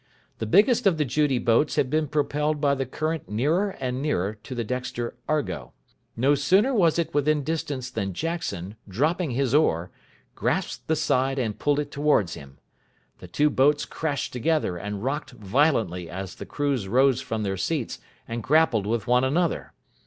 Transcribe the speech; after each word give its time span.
The 0.39 0.47
biggest 0.47 0.87
of 0.87 0.97
the 0.97 1.05
Judy 1.05 1.37
boats 1.37 1.75
had 1.75 1.87
been 1.91 2.07
propelled 2.07 2.59
by 2.59 2.73
the 2.73 2.87
current 2.87 3.29
nearer 3.29 3.75
and 3.79 4.01
nearer 4.01 4.33
to 4.41 4.55
the 4.55 4.63
Dexter 4.63 5.13
Argo. 5.29 5.73
No 6.17 6.33
sooner 6.33 6.73
was 6.73 6.97
it 6.97 7.13
within 7.13 7.43
distance 7.43 7.91
than 7.91 8.15
Jackson, 8.15 8.77
dropping 8.89 9.29
his 9.29 9.53
oar, 9.53 9.91
grasped 10.33 10.87
the 10.87 10.95
side 10.95 11.37
and 11.37 11.59
pulled 11.59 11.77
it 11.79 11.91
towards 11.91 12.33
him. 12.33 12.57
The 13.19 13.27
two 13.27 13.51
boats 13.51 13.85
crashed 13.85 14.33
together 14.33 14.75
and 14.75 15.03
rocked 15.03 15.33
violently 15.33 16.09
as 16.09 16.33
the 16.33 16.47
crews 16.47 16.87
rose 16.87 17.21
from 17.21 17.43
their 17.43 17.55
seats 17.55 17.99
and 18.27 18.41
grappled 18.41 18.87
with 18.87 19.05
one 19.05 19.23
another. 19.23 19.71